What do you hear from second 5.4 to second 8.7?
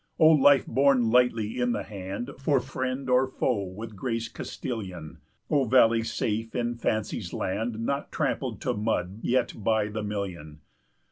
O valley safe in Fancy's land, Not tramped